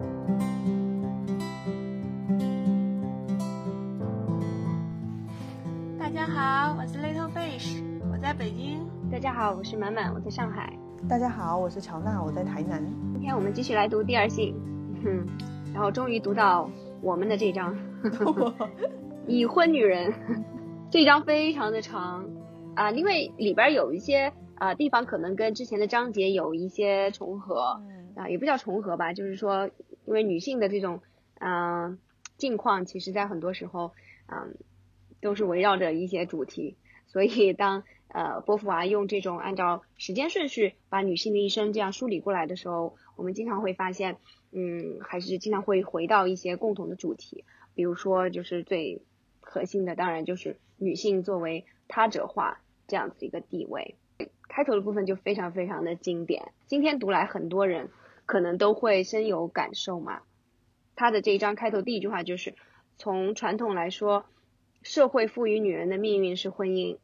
[0.00, 0.06] 大
[6.08, 8.88] 家好，我是 Little Fish，我在北京。
[9.10, 10.72] 大家好，我是满满，我在上海。
[11.06, 12.82] 大家好，我是乔娜，我在台南。
[13.12, 14.54] 今天我们继续来读第二信，
[15.04, 15.26] 哼，
[15.74, 16.70] 然后终于读到
[17.02, 17.76] 我们的这张，
[19.28, 20.14] 已婚女人，
[20.90, 22.24] 这章非常的长
[22.74, 27.78] 啊，因为里边有一些啊地方可能跟之前的章节有一些重合
[28.16, 29.68] 啊，也不叫重合吧，就是说，
[30.06, 31.00] 因为女性的这种
[31.38, 31.98] 嗯
[32.36, 33.92] 境况，其实在很多时候
[34.26, 34.54] 嗯
[35.20, 44.16] 都是围绕着一些主题，所以当呃波伏娃用这种按照时间顺序把女性的一生这样梳理过来的时候，我们经常会发现，
[44.52, 47.44] 嗯，还是经常会回到一些共同的主题，
[47.74, 49.02] 比如说就是最
[49.40, 53.96] 核心的，当然就是女性作为他者化这样子一个地位。
[54.48, 57.88] 开头的部分就非常非常的经典，今天读来很多人
[58.30, 60.22] 可能都会深有感受嘛。
[60.94, 62.54] 他的这一章开头第一句话就是
[62.96, 64.24] 从传统来说，
[64.82, 66.98] 社会赋予女人的命运是婚姻。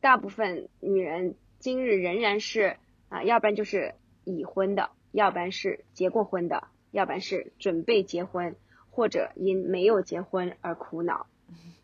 [0.00, 2.78] 大部分女人今日仍然是
[3.08, 8.56] 啊，要不然就是已婚的，要不然是结过婚的，要不然是准备结婚，
[8.90, 11.28] 或者因没有结婚而苦恼。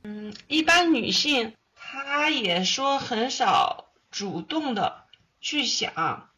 [0.03, 5.05] 嗯，一般女性她也说很少主动的
[5.41, 6.31] 去想，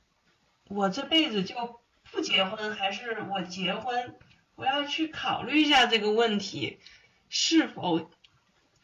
[0.68, 1.80] 我这辈子就
[2.12, 4.14] 不结婚，还是我结婚？
[4.54, 6.78] 我要去考虑一下这个问题，
[7.28, 8.10] 是否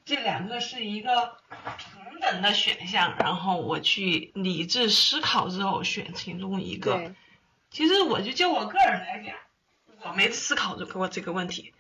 [0.05, 1.39] 这两个是一个
[1.79, 7.15] 平等的选项，然后我去理智思考之后选其中一个。
[7.71, 9.35] 其实我就就我个人来讲，
[10.03, 11.73] 我没思考过这个问题，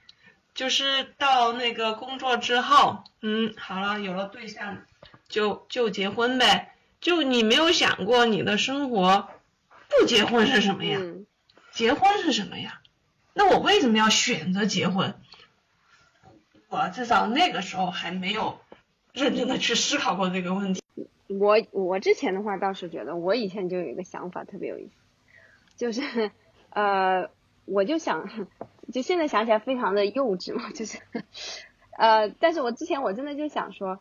[0.55, 4.87] 就是到那个工作之后，嗯，好了，有了对象，
[5.29, 6.75] 就就结婚呗。
[7.03, 9.29] 就你没有想过你的生活
[9.91, 10.99] 不结婚是什么呀？
[11.73, 12.81] 结婚是什么呀？
[13.35, 15.15] 那我为什么要选择结婚？
[16.69, 18.59] 我至少那个时候还没有
[19.13, 20.83] 认真的去思考过这个问题。
[21.29, 24.93] 我我之前的话倒是觉得，我以前就有一个想法特别有意思，
[25.77, 26.31] 就是
[26.71, 27.31] 呃，
[27.65, 28.29] 我就想，
[28.93, 30.99] 就现在想起来非常的幼稚嘛， 就是
[31.97, 34.01] 呃，但是我之前我真的就想说，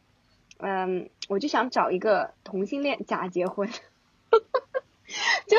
[0.57, 3.69] 嗯，我就想找一个同性恋假结婚，
[5.47, 5.57] 就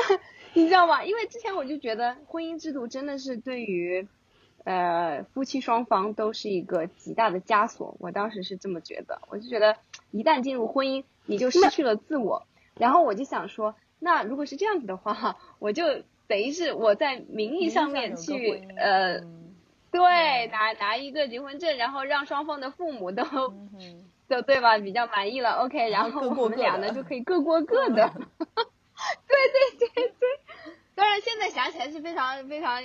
[0.54, 1.04] 你知道吗？
[1.04, 4.06] 因为之前我就觉得婚姻制度真的是对于
[4.64, 9.76] 呃夫妻双方都是一个极大的枷锁，我当时是这么觉得，我就觉得
[10.10, 12.46] 一旦进入婚姻，你就失去了自我。
[12.78, 15.84] 然后我就想说，那如果是这样子的话，我就
[16.26, 19.20] 等于是我在名义上面去呃，
[19.90, 23.24] 对，拿拿一个结婚证，然后让双方的父母都
[24.28, 28.12] 都对吧比较满意了，OK， 然后我们俩呢就 可以各过各的。
[29.26, 29.36] 对
[29.78, 30.28] 对对对，
[30.94, 32.82] 当然现在想起来是非常非常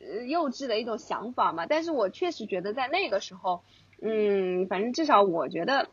[0.00, 3.62] 呃幼稚的一种想法嘛，但是我确实觉得在那个时候，
[4.00, 5.88] 嗯，反正至少我觉得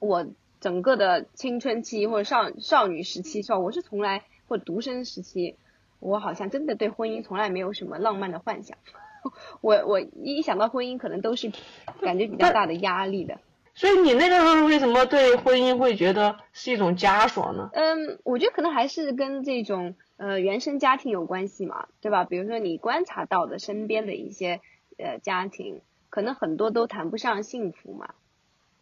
[0.00, 0.26] 我
[0.60, 3.58] 整个的青春期或者少少女时期，是吧？
[3.58, 5.56] 我是从来或者独生时期，
[6.00, 8.78] 我好像真的对婚姻从来没有什么浪漫的幻想。
[9.60, 11.52] 我我一想到婚姻，可能都是
[12.00, 13.38] 感觉比较大的压力的。
[13.78, 17.70] 所以你那个时候为什么对婚姻会觉得是一种枷锁呢？
[17.74, 22.24] 嗯，我觉得可能还是跟这种呃原生家庭有关系嘛，对吧？
[22.24, 24.60] 比如说你观察到的身边的一些
[24.98, 25.80] 呃家庭，
[26.10, 28.16] 可能很多都谈不上幸福嘛，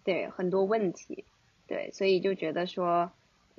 [0.03, 1.27] 对，很多问题，
[1.69, 3.11] 对，所以就觉得说，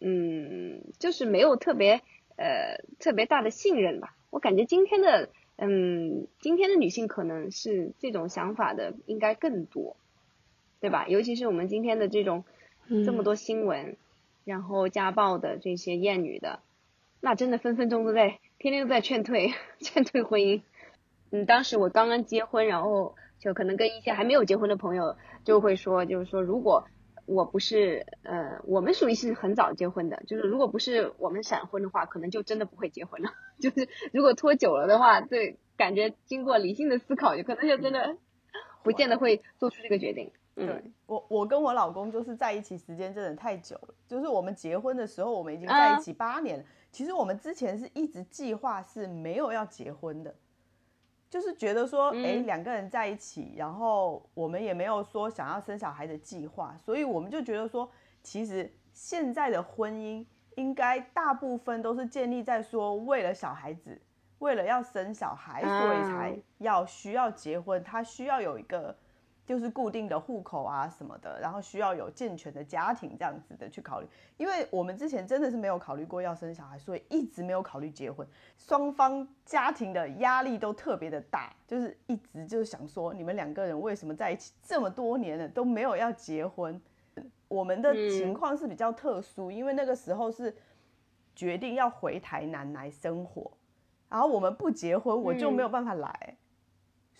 [0.02, 2.02] 嗯，就是没有特别
[2.36, 4.16] 呃特别大的信任吧。
[4.31, 9.98] 我感觉今天的嗯今天的女性可能是这种想法的应该更多。
[10.80, 11.08] 对吧？
[11.08, 12.44] 尤其是我们今天的这种
[13.06, 13.98] 这么多新闻，
[14.46, 16.60] 然后家暴的这些厌女的，
[17.22, 20.62] 那真的分分钟都在天天都在劝退 劝退婚姻。
[21.32, 26.86] 嗯，当时我刚刚结婚，然后就可能跟一些还没有结婚的朋友就会说，就是说如果
[27.26, 33.32] 我不是呃，我们属于是很早结婚的，就是如果不是我们闪婚的话，可能就真的不会结婚了。
[33.60, 38.16] 就是如果拖久了的话，对，感觉经过理性的思考，就可能就真的
[38.84, 40.31] 不见得会做出这个决定。
[40.65, 43.94] 对我，我跟我老公就是在一起时间真的太久了。
[44.07, 46.65] 就是我们结婚的时候，我们已经在一起八年了。
[46.92, 50.33] 其实我们之前是一直计划是没有要结婚的，
[51.30, 57.88] 就是觉得说，哎，两个人在一起，然后我们也没有说想要生小孩的计划，所以我们就觉得说，
[58.24, 60.25] 其实现在的婚姻
[60.56, 64.01] 应该大部分都是建立在说为了小孩子，
[64.39, 68.98] 为了要生小孩，所以才要需要结婚，他需要有一个。
[69.48, 74.08] 就是固定的户口啊什么的，然后需要有健全的家庭这样子的去考虑。
[74.36, 78.28] 因为我们之前真的是没有考虑过要生小孩，所以一直没有考虑结婚。
[78.58, 86.80] 双方家庭的压力都特别的大，就是一直就是想说，你们两个人为什么在一起这么多年了都没有要结婚？
[87.48, 90.54] 我们的情况是比较特殊，因为那个时候是
[91.34, 93.50] 决定要回台南来生活，
[94.10, 96.36] 然后我们不结婚，我就没有办法来。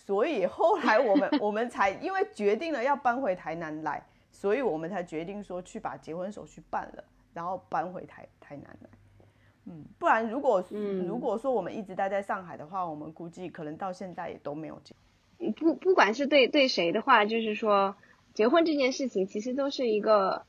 [0.08, 8.90] 所以后来我们我们才因为决定了要搬回台南来，所以我们才决定说去把结婚手续办了，然后搬回台台南来。
[9.66, 14.96] 嗯，不然如果嗯如果说我们一直待在上海的话，我们估计可能到现在也都没有结。
[15.58, 17.98] 不不管是对对谁的话，就是说
[18.34, 20.46] 结婚这件事情其实都是一个，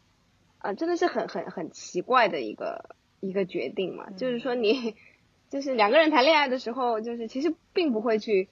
[0.60, 4.08] 呃，真的是很很很奇怪的一个一个决定嘛。
[4.10, 4.94] 就是说你
[5.50, 8.48] 就是两个人谈恋爱的时候，就是其实并不会去。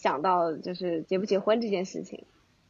[0.00, 2.24] 想到就是结不结婚这件事情，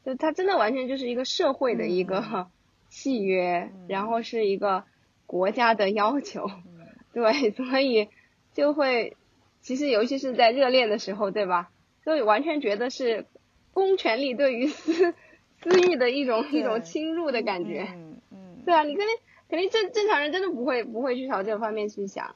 [0.05, 2.49] 就它真的完全就是一个社会的一个
[2.89, 4.83] 契约，然后是一个
[5.27, 6.51] 国家的要求，
[7.15, 8.09] 对，所以
[8.53, 9.17] 就会
[9.61, 11.71] 其实尤其是在热恋的时候，对吧？
[12.03, 13.27] 所以完全觉得是
[13.73, 15.15] 公权力对于私
[15.63, 19.17] 私欲的一种一种侵入的感觉，嗯嗯，对啊，你肯定
[19.49, 22.35] 肯定正正常人真的不会不会去朝这个方面去想，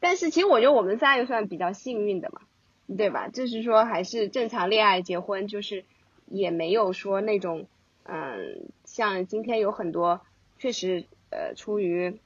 [0.00, 2.40] 但是其实我觉得我们仨也算比较幸运的嘛。
[2.96, 3.28] 对吧？
[3.28, 5.84] 就是说，还是正常恋爱结婚，就是
[6.26, 7.66] 也没有说那种，
[8.04, 10.20] 嗯，像今天有很多
[10.58, 12.18] 确实呃出于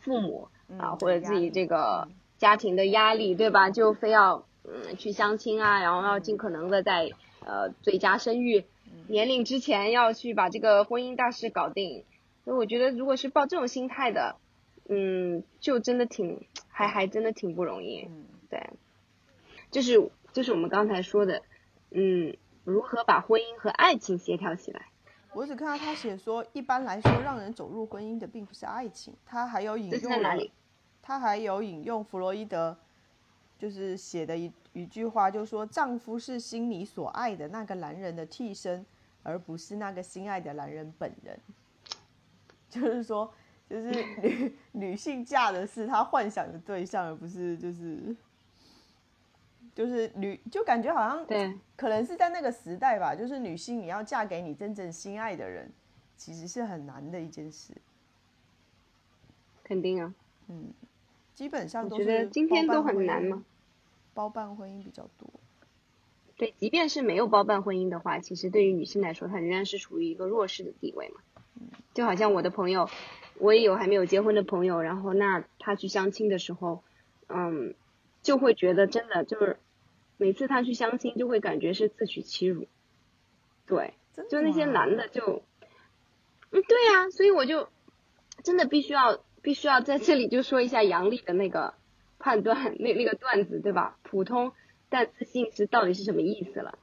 [0.00, 2.08] 父母啊或者自己这个
[2.38, 3.70] 家庭的压力，对吧？
[3.70, 7.10] 就非要嗯去相亲啊，然后要尽可能的在
[7.44, 8.64] 呃最佳生育
[9.08, 12.04] 年龄之前要去把这个婚姻大事搞定。
[12.44, 14.34] 所以我觉得，如果是抱这种心态的，
[14.88, 18.08] 嗯，就真的挺还还真的挺不容易，
[18.50, 18.70] 对。
[19.72, 21.42] 就是就是我们刚才说的，
[21.90, 24.86] 嗯，如何把婚姻和爱情协调起来？
[25.32, 29.14] 我只看到他写说，一般来说，让人走入婚姻的并不是爱情。
[29.24, 30.36] 他还有引用了，
[31.00, 32.76] 他还有引用弗洛伊德，
[33.58, 38.84] 就是写的一一句话，就说丈夫是心里所爱的那个男人的替身，
[39.22, 41.40] 而不是那个心爱的男人本人。
[42.68, 43.32] 就是说，
[43.70, 43.90] 就是
[44.20, 48.14] 女 女性嫁的是她幻想的对象，而不是就是。
[49.74, 53.14] 就是女，就感觉好像对，可能是在那个时代吧。
[53.14, 55.70] 就是女性，你要嫁给你真正心爱的人，
[56.14, 57.72] 其实是很难的一件事。
[59.64, 60.14] 肯定啊，
[60.48, 60.74] 嗯，
[61.34, 63.42] 基本上都是今天都很难吗？
[64.12, 65.30] 包办婚姻比较多。
[66.36, 71.20] 对，即便是没有包办婚姻的话，其实对于女性来说，她仍然是处于一个弱势的地位嘛。
[71.94, 72.90] 就好像我的朋友，
[73.38, 76.82] 我也有还没有结婚的朋友，然后那他去相亲的时候，
[77.28, 77.74] 嗯。
[78.22, 79.56] 就会觉得真的就是，
[80.16, 82.66] 每次他去相亲就会感觉是自取其辱，
[83.66, 83.94] 对，
[84.30, 85.42] 就那些男的就，
[86.50, 87.68] 嗯，对呀，所以我就
[88.44, 91.74] 真的必须要必须要在这里就说一下杨笠的那个
[92.18, 93.98] 判断那那个段子对吧？
[94.02, 94.52] 普通
[94.88, 96.78] 但自信是到底是什么意思了？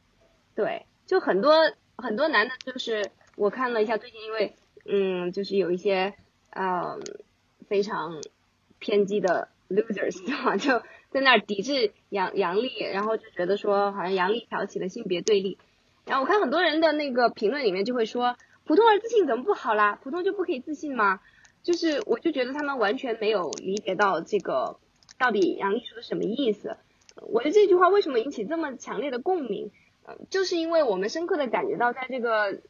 [0.56, 6.14] 对，就很多很多男的就是我看了一下最近因为嗯就是有一些
[6.50, 7.00] 嗯
[7.68, 8.22] 非常
[8.80, 10.58] 偏激的 losers 对吧？
[10.58, 15.58] 就在那儿抵制杨杨丽，然后就觉得说好像杨丽挑起了性别对立，
[16.06, 18.36] 然后我看很多人的那个评论里面就会说
[18.66, 20.00] 普通而自信怎么不好啦？
[20.04, 21.20] 普通就不可以自信吗？
[21.64, 24.78] 就是我就觉得他们完全没有理解到这个
[25.18, 26.78] 到底杨丽说的什么意思。
[27.16, 29.72] 我的这句话为什么引起这么强烈的共鸣？
[30.06, 32.62] 呃，就是因为我们深刻的感觉到在这个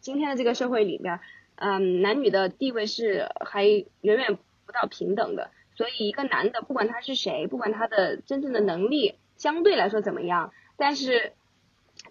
[0.00, 1.18] 今天的这个社会里边，
[1.56, 5.50] 嗯，男女的地位是还远远不到平等的。
[5.78, 11.34] 所以，一个男的，不管他是谁，不管他的真正的能力相对来说怎么样，但是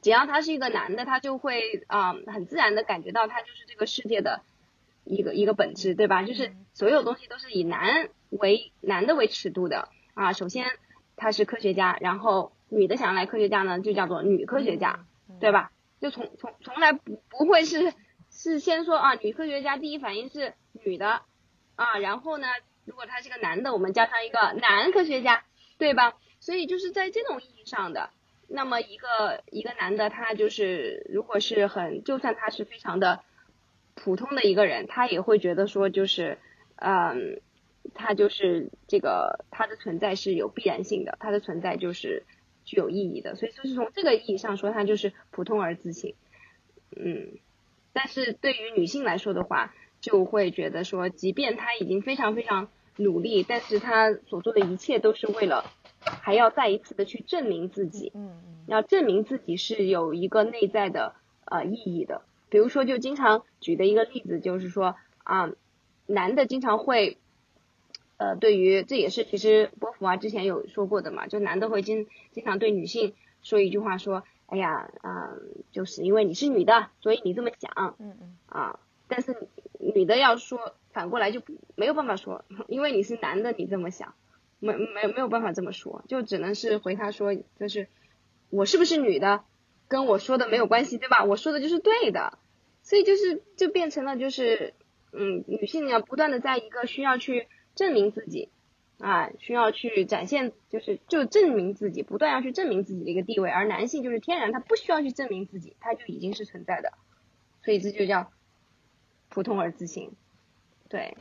[0.01, 4.39] 只要他是一个男的，他就会啊，很自然的感觉到他就是这个世界的
[5.03, 6.23] 一个一个本质，对吧？
[6.23, 10.31] 就是所有东西都是以男为男的为尺度的啊。
[10.31, 10.67] 首先
[11.17, 15.05] 他是科学家，然后女的想要来科学家呢，就叫做女科学家，
[15.41, 15.73] 对吧？
[15.99, 17.93] 就从从从来不不会是
[18.31, 20.53] 是先说啊，女科学家第一反应是
[20.85, 21.23] 女的
[21.75, 22.47] 啊，然后呢？
[22.87, 25.43] 如果他是个男的，我们加上一个男科学家，
[25.77, 26.15] 对吧？
[26.39, 28.11] 所以就是在这种意义上的，
[28.47, 33.19] 那么一个一个男的，他就是如果是很，就算他是非常的
[33.93, 36.37] 普通的一个人，他也会觉得说，就是，
[36.77, 37.41] 嗯，
[37.93, 42.23] 他就是这个他的存在是有必然性的，他的存在就是
[42.63, 46.15] 具有意义的，所以就是从这个意义上说，他就是普通而自信，
[46.95, 47.33] 嗯，
[47.91, 52.69] 但是对于女性来说的话，就会觉得说，即便他已经非常非常。
[52.97, 55.63] 努力，但是他所做的一切都是为了，
[56.01, 62.21] 还要再一次的去证明自己，嗯，要证明自己是有一个内在的呃意义的。
[62.49, 65.51] 比如说，就经常举的一个例子就是说啊，
[66.05, 67.17] 男的经常会，
[68.17, 79.35] 呃，对于这也是其实波伏娃之前有说过的嘛，就男的会经经常对女性说一句话说，哎呀，嗯，就是因为你是女的，所以你这么想，嗯嗯，啊，但是
[79.77, 81.43] 女的要说反过来就
[81.75, 84.15] 没有办法说， 因为你是男的，你这么想，
[84.57, 87.87] 没没没有办法这么说，就只能是回他说，就是
[88.49, 89.43] 我是不是女的，
[89.87, 91.23] 跟我说的没有关系，对吧？
[91.23, 92.39] 我说的就是对的，
[92.81, 94.73] 所以就是就变成了就是，
[95.11, 98.49] 嗯，女性要不断的在一个需要去证明自己，
[98.97, 106.93] 啊，需要去展现，就是就证明自己，不断要去证明自己的一个地位，而男性就是天然他不需要去证明自己，他就已经是存在的，
[107.63, 108.31] 所以这就叫
[109.29, 110.13] 普通而自信，
[110.89, 111.17] 对。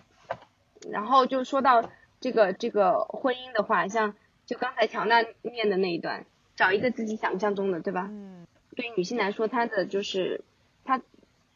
[0.90, 8.08] 然后就说到这个这个婚姻的话，像就刚才乔娜念的那一段，找一个自己想象中的，对吧？
[8.11, 8.46] 嗯，
[8.76, 10.44] 对于女性来说，她的就是
[10.85, 11.02] 她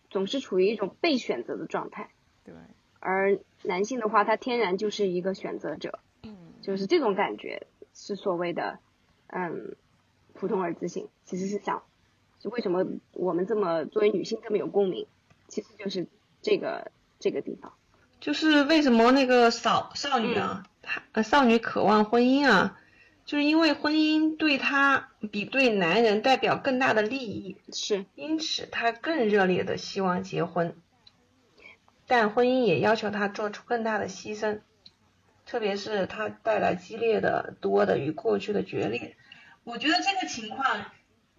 [0.08, 2.10] 总是处于一种被选择的状态，
[2.44, 2.54] 对，
[2.98, 8.80] 而男性的话，他天然就是一个选择者，嗯，就是这种感觉是所谓的
[9.28, 9.76] 嗯
[10.34, 11.08] 普通而自信。
[11.24, 11.84] 其实是想，
[12.40, 15.06] 就为什么我们这么作为女性这么有共鸣，
[15.46, 16.08] 其实就是
[16.42, 16.90] 这个
[17.20, 17.72] 这个地方。
[18.20, 22.78] 就是为什么那个少少女啊，她呃少女渴望婚姻啊，
[23.24, 30.76] 就是因为婚姻对她比对男人代表更大的利益，是，因此她更热烈的希望结婚，
[32.06, 34.60] 但婚姻也要求她做出更大的牺牲，
[35.46, 39.16] 特别是它带来激烈的多的与过去的决裂。
[39.64, 40.84] 我觉得这个情况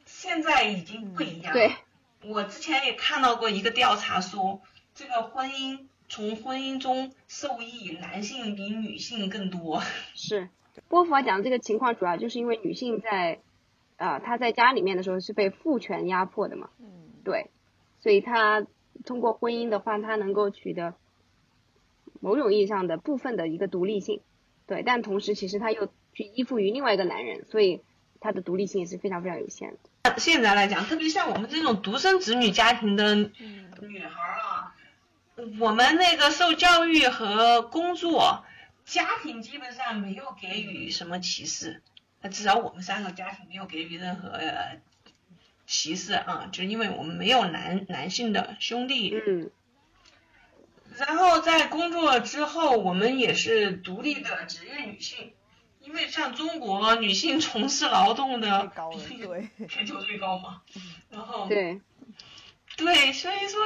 [0.06, 1.60] 现在已经不一样了。
[1.60, 1.76] 对，
[2.24, 4.62] 我之前也看到过一个调查说，
[4.96, 9.82] 这个婚姻从婚姻中受益男性比女性更多。
[10.14, 10.50] 是。
[10.90, 13.40] 波伏娃讲的这个情况，主要就是因为女性在，
[13.96, 17.50] 呃，她在家里面的时候是被父权压迫的嘛，嗯，对，
[18.02, 18.68] 所以她
[19.06, 20.96] 通过婚姻的话，她能够取得
[22.20, 24.20] 某种意义上的部分的一个独立性，
[24.68, 27.82] 对，但同时其实她又去依附于另外一个男人，所以
[28.20, 29.78] 她的独立性也是非常非常有限的。
[30.18, 34.51] 现在来讲，特别像我们这种独生子女家庭的女孩儿啊，
[35.60, 38.44] 我们那个受教育和工作，
[38.86, 41.82] 家庭基本上没有给予什么歧视，
[42.22, 44.80] 呃至少我们三个家庭没有给予任何呃
[45.66, 49.50] 歧视啊，就因为我们没有男男性的兄弟，嗯，
[50.98, 55.34] 然后在工作之后，我们也是独立的职业女性，
[55.80, 60.62] 因为像中国女性从事劳动太的高了， 对，全球最高嘛，
[61.10, 61.80] 然后对，
[62.76, 63.62] 对，所以说，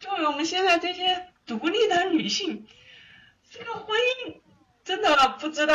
[0.00, 2.66] 作为我们现在这些独立的女性，
[3.50, 4.34] 这个婚姻
[4.84, 5.74] 真的不知道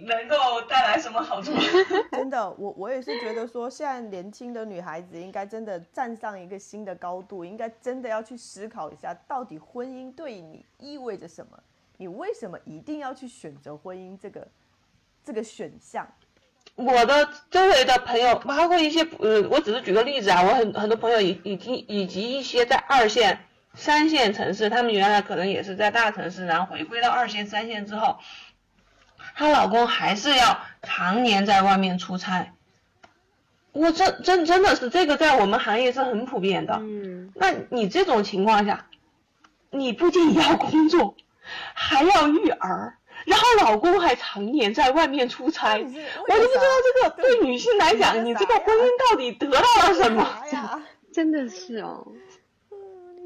[0.00, 1.52] 能够带来什么好处。
[2.12, 11.58] 真的，我我也是觉得说，现在年轻的女孩子应该真的站上一个新的高度，应该真的要去思考一下，到底婚姻对你意味着什么？
[11.98, 14.48] 你为什么一定要去选择婚姻这个
[15.24, 16.06] 这个选项？
[16.74, 28.18] 我的周围的朋友，包括一些呃，我只是举个例子啊，我很很多朋友已已经以及一些在二线、三线城市，他们原来可能也是在大城市，然后回归到二线、三线之后，
[29.36, 32.52] 她老公还是要常年在外面出差。
[33.72, 36.74] 我真真真的是这个在我们行业是很普遍的。
[36.80, 38.86] 嗯，那你这种情况下，
[39.70, 41.14] 你不仅要工作，
[41.74, 42.96] 还要育儿，
[43.26, 50.22] 然后老公还常年在外面出差，我就不知道这个对女性来讲，你这个婚姻到底得到了什么？
[50.52, 50.82] 呀？
[51.12, 52.20] 真的是哦，嗯，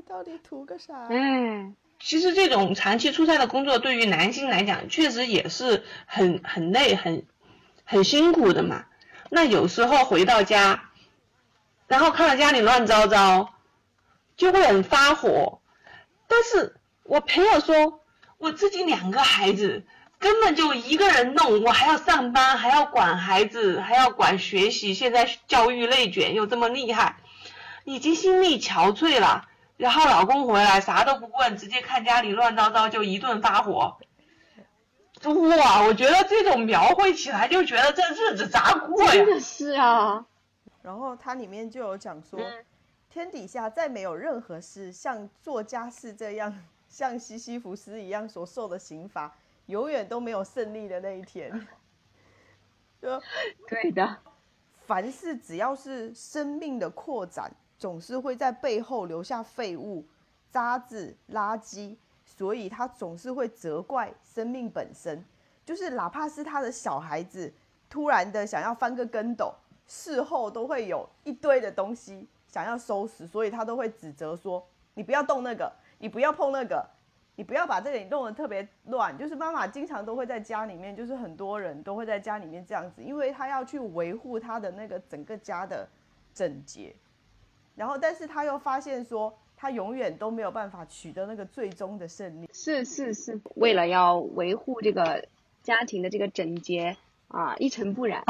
[0.08, 1.06] 到底图个啥？
[1.08, 7.24] 哎，其实这种长期出差的工作，对于男性来讲，确实也是很很累、很
[7.84, 8.84] 很辛苦的嘛。
[9.30, 10.90] 那有时候回到家，
[11.86, 13.54] 然后看到家里乱糟糟，
[14.36, 15.60] 就会很发火。
[16.28, 18.00] 但是我朋友说，
[18.38, 19.84] 我自己两个孩子
[20.18, 27.16] 根本就一个人弄，我还要上班，还要管孩子，还要管学习，现在教育内卷又这么厉害，
[27.84, 29.48] 已经心力憔悴了。
[29.82, 33.96] 然后老公回来啥都不问，直接看家里乱糟糟就一顿发火。
[35.24, 39.26] 哇，我觉得这种描绘起来就觉得这日子咋过呀真？
[39.26, 40.24] 的是啊，
[40.82, 42.64] 然后它里面就有讲说，嗯
[43.10, 46.56] 天底下再没有任何事像做家事这样，
[46.88, 49.34] 像西西弗斯一样所受的刑罚，
[49.66, 51.66] 永远都没有胜利的那一天。
[53.02, 53.20] 就
[53.68, 54.16] 对的，
[54.86, 60.06] 凡事只要是生命的扩展，总是会在背后留下废物、
[60.52, 65.24] 渣子、垃圾，所以他总是会责怪生命本身。
[65.66, 67.52] 就是哪怕是他的小孩子
[67.90, 69.52] 突然的想要翻个跟斗，
[69.84, 76.88] 事后都会有一堆的东西想要收拾，所以他都会指责说：“你不要动那个，你不要碰那个，
[77.34, 85.88] 你不要把这里弄得特别乱。”就是妈妈经常都会在家里面，就是很多人都会在家里面这样子，因为他要去维护他的那个整个家的
[86.32, 86.94] 整洁。
[87.74, 92.48] 然后，但是他又发现说，他永远都没有办法取得那个最终的胜利。
[92.52, 95.26] 是是是，为了要维护这个
[95.62, 96.96] 家庭的这个整洁
[97.28, 98.24] 啊，一尘不染，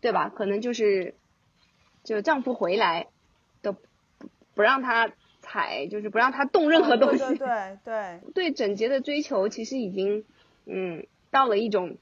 [0.00, 0.28] 对吧？
[0.28, 1.14] 可能就是，
[2.04, 3.08] 就丈夫回来
[3.62, 3.80] 都不
[4.54, 5.10] 不让他
[5.40, 7.18] 踩，就是不让他动任何东西。
[7.18, 10.24] 对对对 对整洁的追求其实已经，
[10.66, 11.96] 嗯，到了一种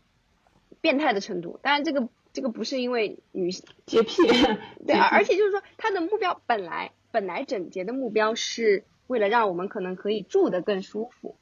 [0.81, 1.59] 变态的程度。
[1.63, 4.23] 当然，这个这个不是因为女性 洁癖，
[4.87, 11.37] 对，而而且就是说，他的目标本来本来整洁的目标是为了让我们可能可以住得更舒服，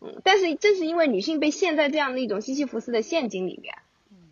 [0.00, 3.74] 嗯，但是正是因为女性被陷在这样的一种西西弗斯的陷阱里面，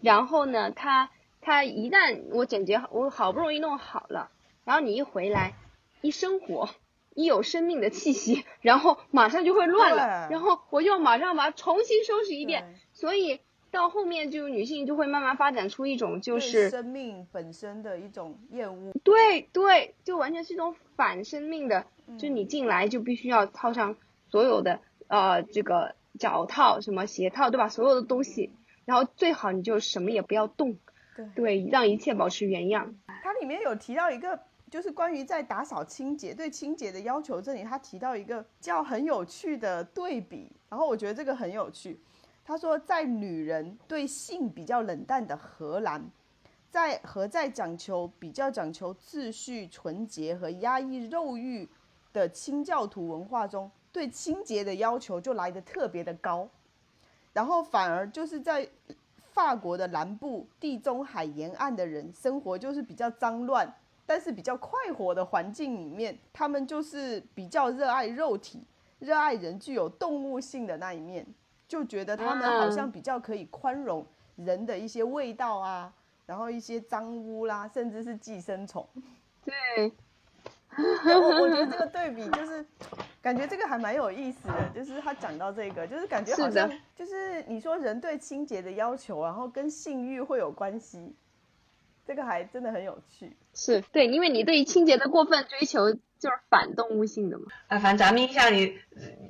[0.00, 4.30] 然后呢，她她一旦我整洁，我好不容易弄好了，
[4.64, 5.54] 然后你一回来，
[6.00, 6.70] 一生活。
[7.16, 13.38] 一有生命的气息，然后马上就会乱了，然后我就马上把它重新收拾一遍，所以
[13.74, 18.92] 到后面就女性就会慢慢发展出一种就是生命本身的一种厌恶。
[19.02, 21.84] 对对，就完全是一种反生命的，
[22.16, 23.96] 就嗯你进来就必须要套上
[24.30, 27.68] 所有的呃这个脚套、什么鞋套，对吧？
[27.68, 28.50] 所有的东西，
[28.84, 30.78] 然后最好你就什么也不要动，
[31.16, 32.94] 对对，让一切保持原样。
[33.22, 34.40] 它里面有提到一个，
[34.70, 41.98] 就是关于在打扫清洁对清洁的要求，这里他提到一个叫很有趣的对比，然后我觉得这个很有趣。
[42.44, 46.10] 他说，在女人对性比较冷淡的荷兰，
[46.70, 51.66] 在和在讲求比较讲求秩序、纯洁和压抑肉欲
[52.12, 56.48] 的清教徒文化中，对清洁的要求就来得特别的高，
[57.32, 58.68] 然后反而就是在
[59.32, 63.74] 法国的南部地中海沿岸的人生活就是比较脏乱，
[64.04, 68.66] 但是比较快活的环境里面，他们就是比较热爱肉体，
[68.98, 71.26] 热爱人具有动物性的那一面，
[71.66, 74.06] 就觉得他们好像比较可以宽容
[74.36, 75.92] 人的一些味道啊，
[76.26, 78.86] 然后一些脏污啦，甚至是寄生虫。
[79.44, 79.92] 对，
[80.76, 82.64] 我我觉得这个 对比就是，
[83.22, 91.14] 感觉这个还蛮有意思的，就是他讲到这个，就是感觉好像就是你说人对清洁的要求，然后跟性欲会有关系，
[92.06, 93.36] 这个还真的很有趣。
[93.54, 97.44] 是对，因为你对清洁的过分追求就是反动物性的嘛。
[97.68, 98.78] 啊，反正咱们印象里，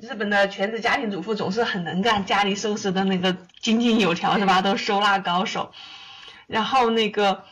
[0.00, 4.62] 日本的全职家庭主妇总是很能干，家里收拾的那个井井有条，是吧？
[4.62, 5.72] 都收纳高手。
[6.46, 7.44] 然后那个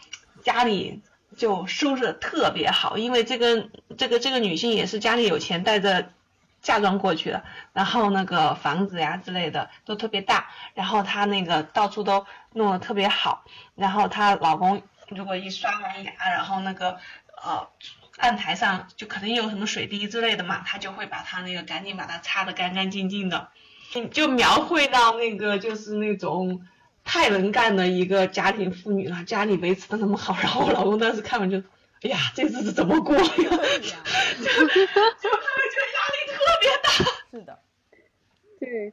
[0.42, 1.02] 家里
[1.36, 6.10] 就收拾的特别好，因为这个这个这个女性也是家里有钱，带着
[6.60, 14.82] 嫁妆过去的，然后那个房子呀之类的都特别大，然后她那个到处都弄得特别好，然后她老公
[15.14, 16.98] 如果一刷完牙，然后那个
[17.42, 17.68] 呃
[18.18, 23.48] 案台上就肯定有什么水滴之类的嘛，他就会把它那个赶紧把它擦得干干净净的，
[23.94, 26.66] 嗯就描绘到那个就是那种。
[27.04, 31.58] 太能干的一个家庭妇女了，家里维持的那么好，然后我老公当时看完就，
[32.02, 33.24] 哎呀，这日子怎么过 呀？
[33.26, 33.66] 就就他们
[34.68, 34.94] 觉
[35.80, 36.88] 得压力特别大。
[37.32, 37.58] 是的，
[38.60, 38.92] 对，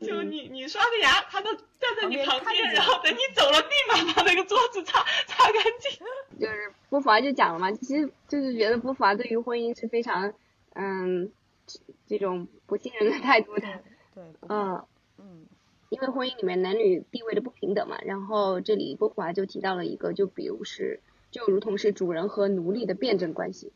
[0.00, 6.06] 就你你刷个牙，他都站在你旁边，旁边然后等你走了，立马把那个桌子擦擦干净。
[6.40, 10.34] 就是波伏娃就讲了嘛，其实就是觉得波伏娃对于婚姻是非常
[10.74, 11.30] 嗯
[11.66, 11.78] 这
[12.08, 13.68] 这种不信任的态度的。
[14.14, 14.84] 对，嗯，
[15.18, 15.46] 嗯
[15.90, 23.72] 因为婚姻里面男女地位的不平等嘛，然后这里波伏娃就提到了一个，就比如是就如同是主人和奴隶的辩证关系，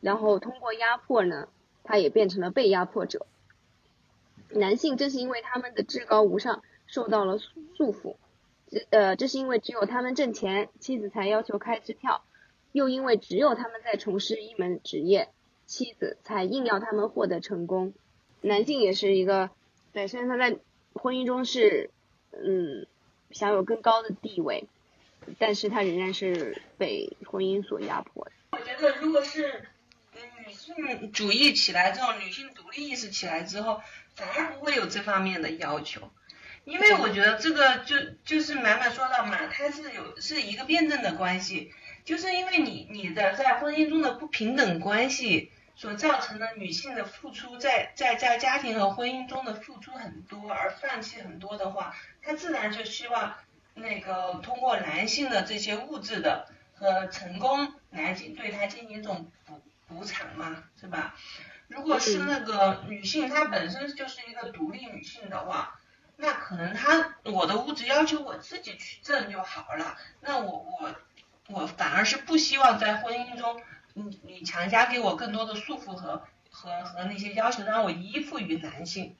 [0.00, 1.48] 然后通过压迫呢，
[1.82, 3.26] 他也变成了被压迫者。
[4.50, 8.16] 男性正是因为他们的至高无上受到了束缚，
[8.70, 12.24] 这呃这是因为只有他们挣钱，妻子才要求开支票，
[12.72, 15.28] 又因为只有他们在从事一门职业，
[15.66, 17.92] 妻子才硬要他们获得成功。
[18.40, 19.50] 男性也是一个，
[19.92, 20.58] 对，虽然他在
[20.94, 21.90] 婚姻中是
[22.32, 22.86] 嗯
[23.30, 24.66] 享有更高的地位，
[25.38, 28.32] 但是他仍然是被婚姻所压迫的。
[28.52, 29.66] 我觉得，如果是
[30.46, 33.80] 女性主义起来之后，女性独立意识起来之后，
[34.16, 36.10] 反而不会有这方面的要求。
[36.64, 41.72] 因为我觉得这个就就是满满说到嘛，它是有是一个辩证的关系，
[42.04, 53.36] 就是因为你你的在婚姻中的不平等关系所造成的女性的付出在在在家庭和婚姻中的付出很多而放弃很多的话，她自然就希望
[53.74, 61.14] 那个通过男性的这些物质的和成功来进对她进行一种补补偿嘛，是吧？
[61.68, 65.78] 如果是那个女性她本身就是一个独立女性的话，
[66.16, 70.94] 那可能她我的物质要求我自己去挣就好了，那我我
[71.48, 73.60] 我反而是不希望在婚姻中
[73.94, 79.16] 你你强加给我更多的束缚和和和那些要求，让我依附于男性。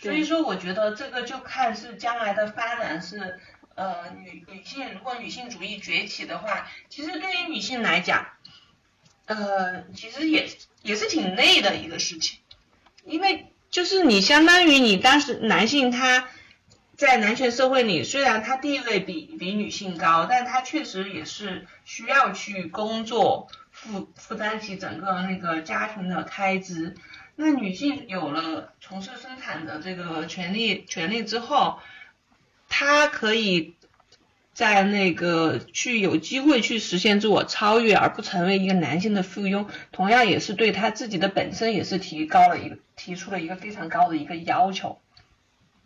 [0.00, 3.40] 所以说，我觉得这个就看是将来的发展是，
[3.74, 8.28] 呃，女女性如果女性主义崛起的话，其实对于女性来讲，
[9.28, 10.48] 呃，其实也
[10.82, 12.38] 也是挺累的一个事情，
[13.04, 16.28] 因为就是你相当于你当时男性他
[16.96, 26.96] 在男权社会里，虽然他地位比比女性高，但他确实也是需要去工作，负负担起整个那个家庭的开支。
[27.36, 31.78] 那女性有了从事生产的这个权利权利之后，
[32.68, 33.76] 她可以
[34.58, 44.98] 在那个去有机会去实现自我超越，而不成为一个男性的附庸，同样也是对他自己的本身也是提高了一个提出了一个非常高的一个要求。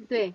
[0.09, 0.33] 对，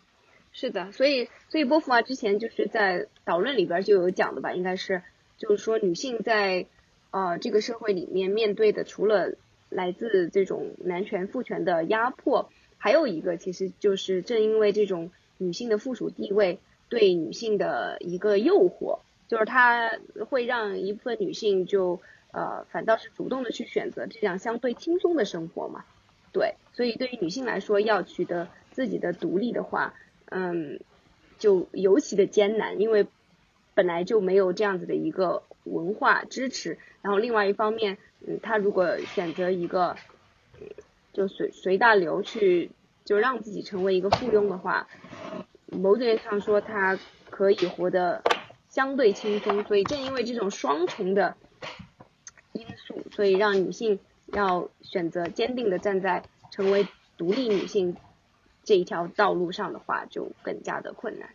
[0.52, 5.02] 是的，所以所以波伏娃之前就是在导论里边就有讲的吧，应该是
[5.40, 6.68] 就是说女性在
[7.10, 9.34] 呃这个社会里面面对的除了
[9.70, 19.92] 来自这种男权父权的压迫，还有一个其实就是正因为这种女性的附属地位对女性的一个诱惑，就是它
[20.30, 22.00] 会让一部分女性就
[22.32, 25.86] 呃反倒是主动的去选择这样相对轻松的生活嘛，
[26.32, 29.94] 对，所以对于女性来说要取得自己的独立的话，
[30.26, 30.80] 嗯，
[31.38, 33.08] 就尤其的艰难，因为
[33.74, 37.98] 本来就没有这样子的一个文化支持，然后另外一方面。
[38.26, 39.96] 嗯，她如果选择一个，
[41.14, 42.72] 就随随大流去，
[43.06, 44.88] 就让自己成为一个附庸的话，
[45.72, 46.98] 某种意义上说，他
[47.30, 48.24] 可以活得
[48.70, 49.64] 相对轻松。
[49.64, 51.36] 所以正因为这种双重的
[52.54, 57.96] 因素，所以让女性要选择坚定的站在成为独立女性
[58.64, 61.30] 这一条道路上的话，就更加的困难。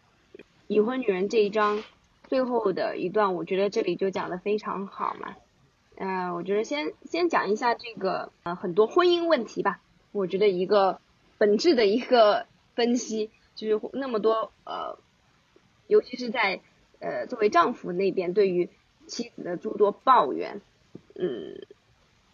[0.68, 1.82] 已婚女人这一章
[2.28, 5.36] 最后的一段，我觉得这里就讲的非常好嘛。
[5.96, 9.80] 嗯，我觉得先先讲一下这个呃很多婚姻问题吧。
[10.12, 11.00] 我觉得一个
[11.38, 14.98] 本质的一个分析，就是那么多呃，
[15.86, 16.60] 尤其是在
[17.00, 18.68] 呃作为丈夫那边对于
[19.06, 20.60] 妻子的诸多抱怨，
[21.14, 21.60] 嗯，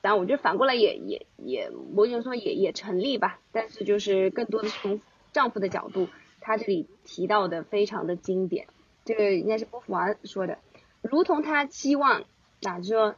[0.00, 3.40] 但我觉得反过来也也也某种说也也成立吧。
[3.52, 5.00] 但是就是更多的是从
[5.33, 6.09] 丈夫的角度，
[6.40, 8.66] 他这里提到的非常的经典，
[9.04, 10.59] 这个应该是波伏娃说的，
[11.02, 12.24] 如同他期望，
[12.61, 13.14] 哪说。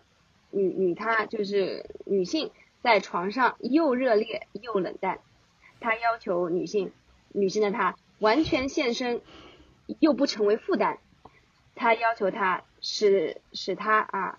[0.53, 2.51] 女女她就是女性
[2.83, 5.21] 在床上又热烈又冷淡，
[5.79, 6.91] 她要求女性
[7.33, 9.23] 女性的她完全献身
[9.99, 10.99] 又不成为负担，
[11.75, 14.39] 她要求她使使她啊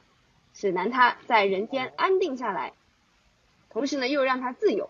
[0.53, 2.73] 使男他在人间安定下来，
[3.69, 4.89] 同时呢又让他自由，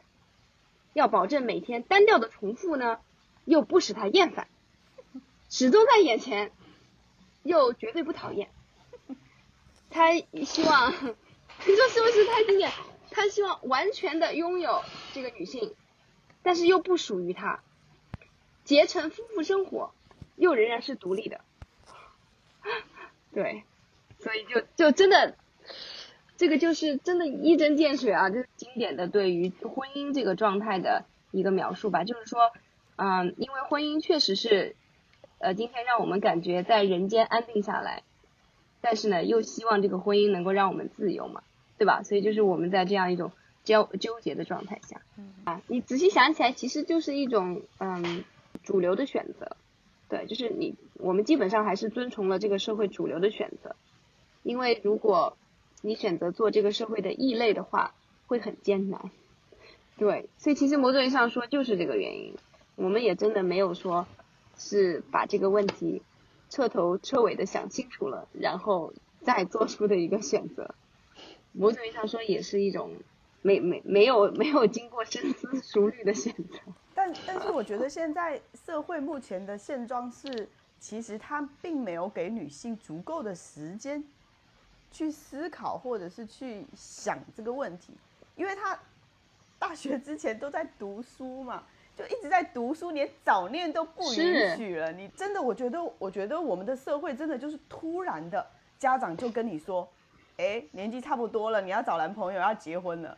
[0.93, 2.99] 要保证每天单调的重复呢
[3.45, 4.47] 又不使他厌烦，
[5.49, 6.51] 始终在眼前
[7.43, 8.49] 又绝对不讨厌。
[9.91, 12.71] 他希望， 你说是不是太经典？
[13.11, 14.81] 他希望完全的拥有
[15.13, 15.75] 这个女性，
[16.41, 17.61] 但是又不属于他，
[18.71, 19.91] 结成夫妇生活，
[20.37, 21.41] 又仍然是独立的。
[23.33, 23.63] 对，
[24.19, 25.35] 所以就就真的，
[26.37, 28.29] 这个就是真的一针见血啊！
[28.29, 32.05] 就是经典的对于婚姻这个状态的一个描述吧。
[32.05, 32.53] 就是说，
[32.95, 34.77] 嗯，因为婚姻确实是，
[35.39, 38.03] 呃，今天让我们感觉在人间安定下来。
[38.79, 41.43] 但是呢，又希望这个婚姻能够让我们自由嘛，
[41.77, 42.03] 对吧？
[42.03, 43.33] 所以就是我们在这样一种
[43.65, 45.01] 纠纠结的状态下，
[45.43, 48.23] 啊，你仔细想起来，其实就是一种嗯
[48.63, 49.55] 主流的选择，
[50.09, 53.75] 对，就是你我们基本上还是遵从了这个社会主流的选择，
[54.43, 55.37] 因为如果
[55.81, 57.93] 你选择做这个社会的异类的话，
[58.27, 59.11] 会很艰难，
[59.97, 62.35] 对，所以其实某种意义上说就是这个原因，
[62.75, 64.07] 我们也真的没有说
[64.57, 66.01] 是把这个问题。
[66.53, 70.75] 彻头彻尾的想清楚了，然后再做出的一个选择，
[71.53, 72.91] 某种意义上说也是一种
[73.41, 76.57] 没没没有没有经过深思熟虑的选择。
[76.93, 80.47] 但但是我觉得现在社会目前的现状是，
[80.79, 84.03] 其实他并没有给女性足够的时间
[84.91, 87.93] 去思考或者是去想这个问题，
[88.35, 88.77] 因为他
[89.57, 91.63] 大学之前都在读书嘛。
[91.93, 94.93] 就一直在读书，连早恋都不允许了。
[94.93, 98.43] 你真的，我觉得，我觉得我们的社会真的就是突然的，
[98.79, 99.87] 家长就跟你说，
[100.37, 103.15] 哎，年纪差不多了，你要找男朋友，要结婚了，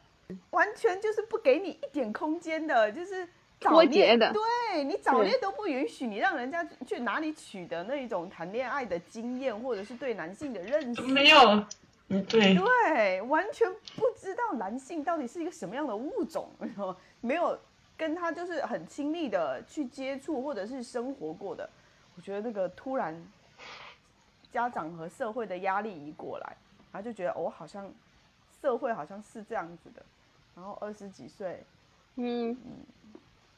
[0.51, 3.27] 完全就是不给你一点空间的，就是
[3.59, 4.33] 早恋的。
[4.33, 11.01] 对你早恋都不允许，你让人家去哪里取得那一种谈恋爱的经验，或者是对男性的认识？
[11.03, 11.37] 没有，
[12.09, 16.49] 嗯，对，对，完全不知道男性到底是一个什么样的物种，
[17.21, 17.57] 没有。
[17.95, 21.69] 跟他就是很亲密的去接触或者是生活过的，
[22.17, 23.15] 我觉得那个突然
[24.51, 26.57] 家长和社会的压力一过来，
[26.91, 27.89] 然后就觉得我好像
[28.63, 30.01] 社会好像是这样子的。
[30.55, 31.61] 然后二十几岁，
[32.15, 32.57] 嗯。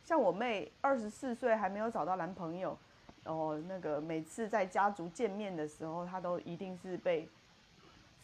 [0.04, 2.78] 像我妹二十四岁还没有找到男朋友，
[3.24, 7.28] 哦，那个每次在家族见面的时候，她都一定是被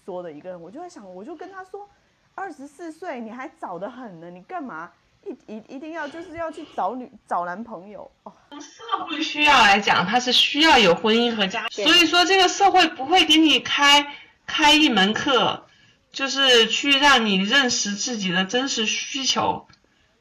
[0.06, 0.62] 说的一个人。
[0.62, 1.90] 我就在想，我就跟她说，
[2.36, 4.92] 二十四岁你还早得很呢，你干嘛？
[5.24, 8.10] 一一一定要就是要去找女找男朋友。
[8.22, 8.34] 哦？
[8.52, 11.84] 从社会需要来讲，他是需要有婚姻和家，对。
[11.84, 14.06] 所以说这个社会不会给你开
[14.46, 15.66] 开一门课，
[16.12, 19.68] 就是去让你认识自己的真实需求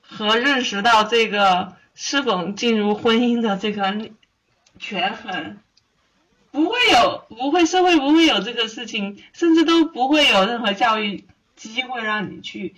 [0.03, 4.11] 和认识到这个是否进入婚姻的这个
[4.79, 5.59] 权衡。
[6.53, 11.25] 不会有，不会，社会不会有这个事情，甚至都不会有任何教育
[11.55, 12.75] 机会让你去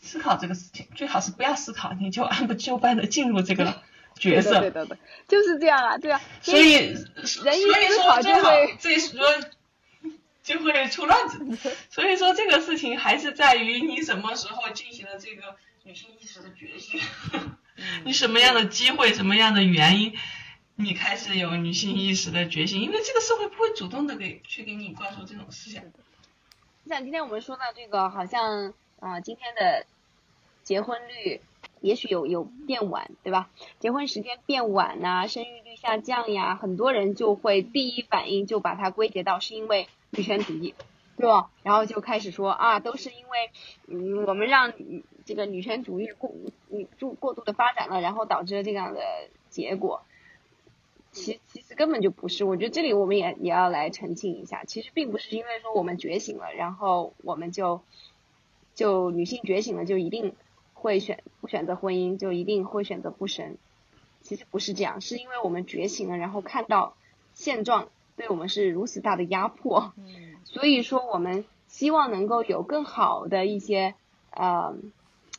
[0.00, 0.88] 思考这个事情。
[0.96, 3.80] 最好是不要思考，你就按部就班的进入这个
[4.16, 4.58] 角色。
[4.60, 4.98] 对的对的，
[5.28, 6.20] 就是这样啊，对啊。
[6.40, 9.20] 所以，人所以一思考就会，这说
[10.42, 11.76] 就会出乱子。
[11.90, 17.00] 所以说这个事情还是在于你什么时候进行了这个女性意识的觉醒，
[18.04, 20.14] 你什么样的机会，什么样的原因，
[20.76, 25.82] 你开始有女性意识的觉醒，因为这个社会不会主动的给去给你灌输这种思想。
[26.88, 29.86] 像今天我们说到这个，好像啊、今天的
[30.62, 31.40] 结婚率
[31.80, 33.50] 也许有有变晚，对吧？
[33.80, 40.74] 结婚时间变晚呐、生育率下降呀，很多人就会第一反应就把它归结到是因为女权主义，
[41.16, 41.50] 对吧？
[41.62, 43.50] 然后就开始说啊，都是因为
[43.86, 44.74] 嗯我们让
[45.24, 46.30] 这个女权主义过
[46.70, 49.00] 嗯过过度的发展了，然后导致了这样的
[49.48, 50.02] 结果。
[51.12, 57.80] 其其实根本就不是，我觉得这里我们也也要来澄清一下，其实并不是因为说我们觉醒了，然后我们就
[58.74, 60.34] 就女性觉醒了就一定
[60.74, 63.56] 会选不选择婚姻，就一定会选择不生。
[64.20, 66.96] 其实不是这样，是因为我们觉醒了，然后看到
[67.32, 70.04] 现状对我们是如此大的压迫，嗯
[70.44, 73.94] 所以说我们希望能够有更好的一些
[74.30, 74.74] 呃，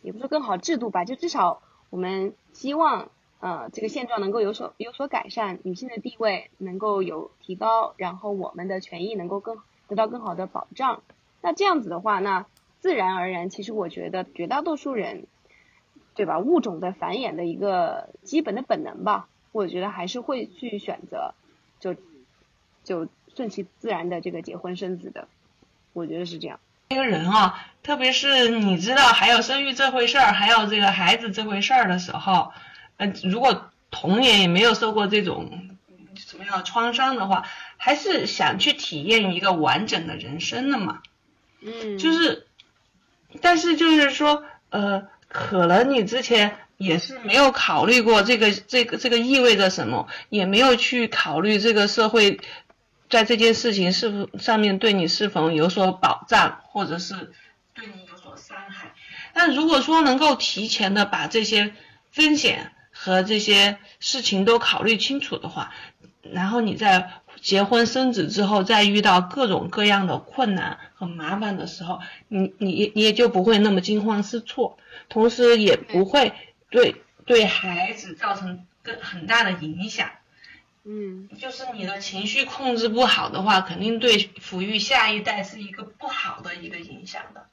[0.02, 3.10] 也不是说更好制度吧，就至少我们希望
[3.40, 9.58] 呃这个现状能够有所有所改善，女性的地位能够有提高，然后我们的权益能够更
[9.88, 11.04] 得到更好的保障。
[11.42, 12.46] 那这样子的话，那
[12.80, 15.28] 自然而然，其实我觉得绝大多数人，
[16.16, 16.40] 对吧？
[16.40, 21.34] 物种的繁衍的一个基本的本能吧，我觉得还是会去选择
[21.80, 21.96] 就
[22.84, 25.28] 就顺其自然的这个结婚生子的，
[25.94, 26.60] 我觉得是这样。
[26.90, 32.52] 一个人啊，特别是你知道还有生育这回事儿，还有这个孩子这回事儿的时候，
[32.98, 35.70] 呃，如果童年也没有受过这种
[36.16, 41.02] 什么样的创伤的话，还是想去体验一个完整的人生的嘛。
[41.62, 42.46] 嗯，就是，
[43.42, 52.40] 但是就是说，呃，可能你之前也是没有考虑过这个这个这个意味着什么，也没有去考虑这个社会
[53.14, 57.32] 在这件事情是否上面对你是否有所保障，或者是
[57.76, 58.92] 对你有所伤害。
[59.36, 61.76] 但如果说能够提前的把这些
[62.12, 65.76] 风险和这些事情都考虑清楚的话，
[66.24, 76.34] 然后你在结婚生子之后，再遇到各种各样的困难和麻烦的时候，你你你也就不会那么惊慌失措，同时也不会
[76.72, 76.96] 对
[77.28, 80.10] 对孩子造成更很大的影响。
[80.86, 87.46] 嗯就是你的情绪控制不好的话，肯定对抚育下一代是一个不好的一个影响的。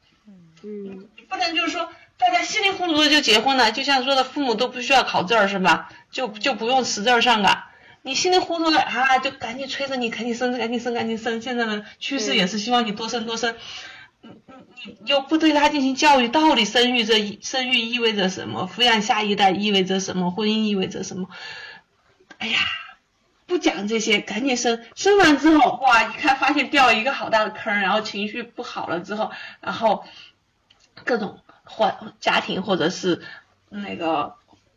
[0.63, 5.91] 嗯你不能就是说大家稀里糊涂的就结婚了，就像说的父母都不需要考证儿是吧？
[6.11, 7.63] 就就不用识字儿上岗。
[8.03, 11.41] 你稀里糊涂的啊，就赶紧催着你赶紧生，赶紧生，赶紧生。
[11.41, 13.55] 现在的趋势也是希望你多生多生。
[14.23, 14.31] 你
[14.85, 18.69] 你你又不对他进行教育，到底生育这一生育意味着什么？
[18.69, 20.31] 抚养下一代意味着什么？
[20.31, 21.29] 婚姻意味着什么？
[22.39, 22.59] 哎呀，
[23.51, 24.81] 不讲这些，赶紧生。
[24.95, 30.05] 生完之后，哇，一看发现掉一个好大的坑，然后情绪不好了之后，然后
[31.05, 33.25] 各种或家庭或者是
[33.69, 34.37] 那个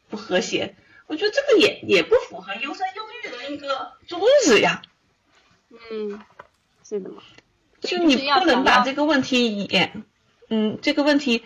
[0.10, 4.82] 不和谐，我觉得这个也也不符合优生优育的一个宗旨呀。
[5.70, 6.20] 嗯，
[6.84, 7.22] 是的嘛。
[7.80, 9.94] 就你不能把这个问题也，
[10.50, 11.44] 嗯，这个问题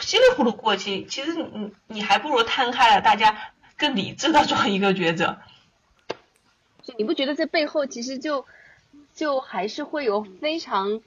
[0.00, 1.06] 稀里糊涂过去。
[1.06, 5.38] 其实你你还不如摊开了，大家更理智的做一个抉择。
[6.88, 8.46] 就你不觉得这背后其实就
[9.14, 11.02] 就还是会有非常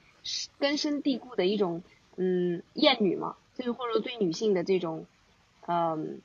[0.60, 1.82] 根深蒂固的一种
[2.16, 5.06] 嗯厌女嘛，就是或者说对女性的这种
[5.66, 6.20] 嗯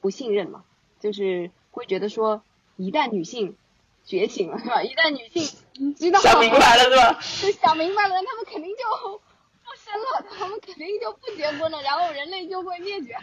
[0.00, 0.62] 不信任嘛，
[1.00, 2.44] 就是会觉得说
[2.76, 3.56] 一旦女性
[4.04, 4.84] 觉醒了是吧？
[4.84, 7.18] 一旦女性知道想明白了是吧？
[7.42, 9.18] 就想明白了，他们肯定就
[9.64, 13.20] 不生了，他们肯定就不结婚了，然后人类就会灭绝了。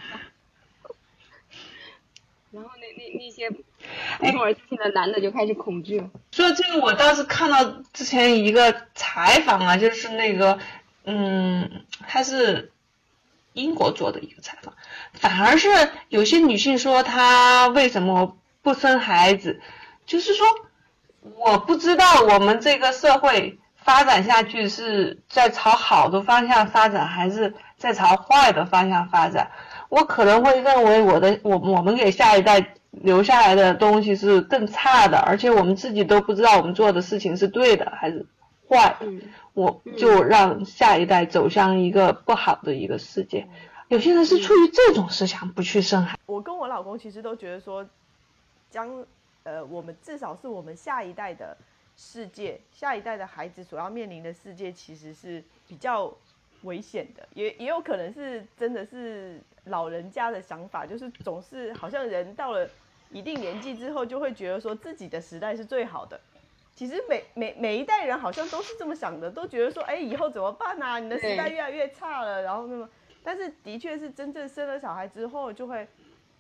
[2.52, 3.64] 然后那那那些普
[4.32, 6.10] 通而自信的男的就开始恐惧了。
[6.32, 10.60] 说这个，我倒是看到之前一个采访啊，就是那个
[11.06, 12.72] 嗯，他是
[13.54, 14.76] 英国做的一个采访，
[15.14, 15.70] 反而是
[16.10, 19.62] 有些女性说她为什么不生孩子，
[20.06, 20.46] 就是说
[21.36, 29.52] 我不知道我们这个社会发展下去是在朝好的方向发展，还是在朝坏的方向发展。
[29.92, 38.26] 我可能会认为我的我我们给下一代留下来的东西是更差的，而且我们自己都不知道我们做的事情是对的还是
[38.70, 38.96] 坏。
[39.02, 39.22] 嗯
[39.54, 43.46] 我就让下一代走向一个不好的一个世界。
[43.90, 46.18] 有些人是出于这种思想不去生孩。
[46.26, 47.86] 我跟我老公其实都觉得说，
[48.70, 49.06] 将
[49.44, 51.58] 呃我们至少是我们下一代的
[51.98, 56.10] 世界，下一代的孩子所要面临的世界，其实是比较
[56.62, 62.68] 危险的，也也有可能是真的是老人家的想法，就是总是好像人到了
[63.12, 66.20] 一定年纪之后，就会觉得说自己的时代是最好的。
[66.74, 70.98] 其实每每每一代人好像都是这么想的，都觉得说，哎，以后怎么办啊？
[71.00, 72.90] 你的时代越来越差了，然后那么，
[73.24, 75.88] 但是的确是真正生了小孩之后，就会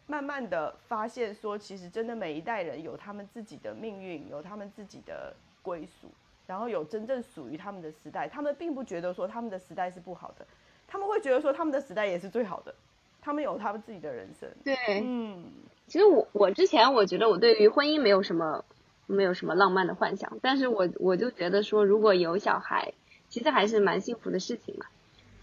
[0.08, 6.10] 慢慢的发现说，其实真的每一代人有他们自己的命运，有他们自己的归属，
[6.48, 8.28] 然后有真正属于他们的时代。
[8.28, 10.48] 他们并不觉得说他们的时代是不好的，
[10.88, 12.74] 他们会觉得说他们的时代也是最好的，
[13.22, 14.50] 他们有他们自己的人生。
[14.64, 15.46] 对，嗯，
[15.88, 18.66] 其实我我之前我觉得我对于婚姻没有什么
[19.06, 22.94] 没有什么浪漫的幻想，但是我我就觉得说如果有小孩，
[23.30, 24.86] 其实还是蛮幸福的事情嘛。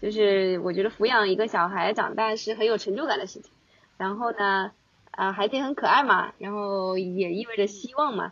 [0.01, 3.51] 就是我觉得抚养一个小孩长大是很有成就感的事情，
[3.97, 4.71] 然后呢，
[5.11, 8.31] 啊、孩子也很可爱嘛，然后也意味着希望嘛。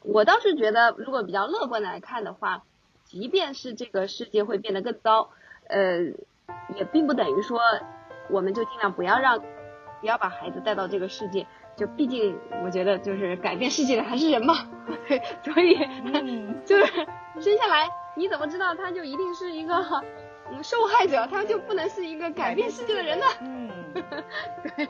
[0.00, 2.64] 我倒是觉得，如果比较乐观的来看的话，
[3.04, 5.30] 即便是这个世界会变得更糟，
[5.68, 5.98] 呃，
[6.74, 7.60] 也并不等于说
[8.30, 9.38] 我们就尽量不要让
[10.00, 11.46] 不要把孩子带到这个世界。
[11.74, 14.54] 就毕竟我觉得就是改变世界的还是人嘛，
[15.42, 16.84] 所以嗯 就是
[17.40, 19.74] 生下来你怎么知道他就一定是一个
[20.50, 23.24] 嗯受害者，他就不能是一个改变世界的人呢？
[23.40, 23.70] 嗯，
[24.76, 24.88] 对。